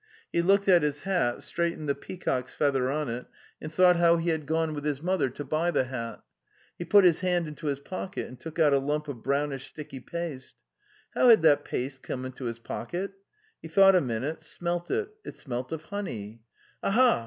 He 0.31 0.41
looked 0.41 0.67
at 0.67 0.81
his 0.81 1.03
hat, 1.03 1.43
straightened 1.43 1.87
the 1.87 1.93
pea 1.93 2.17
cock's 2.17 2.55
feather 2.55 2.89
on 2.89 3.07
it, 3.07 3.27
and 3.61 3.71
thought 3.71 3.97
how 3.97 4.17
he 4.17 4.29
had 4.31 4.47
gone 4.47 4.73
with 4.73 4.83
his 4.83 4.99
mother 4.99 5.29
to 5.29 5.45
buy 5.45 5.69
the 5.69 5.83
hat. 5.83 6.23
He 6.79 6.85
put 6.85 7.05
his 7.05 7.19
hand 7.19 7.47
into 7.47 7.67
his 7.67 7.79
pocket 7.79 8.27
and 8.27 8.39
took 8.39 8.57
out 8.57 8.73
a 8.73 8.79
lump 8.79 9.07
of 9.07 9.21
brownish 9.21 9.67
sticky 9.67 9.99
paste. 9.99 10.55
How 11.13 11.29
had 11.29 11.43
that 11.43 11.63
paste 11.65 12.01
come 12.01 12.25
into 12.25 12.45
his 12.45 12.57
pocket? 12.57 13.11
He 13.61 13.67
thought 13.67 13.93
a 13.95 14.01
minute, 14.01 14.41
smelt 14.41 14.89
it; 14.89 15.09
it 15.23 15.37
smelt 15.37 15.71
of 15.71 15.83
honey. 15.83 16.41
Aha! 16.81 17.19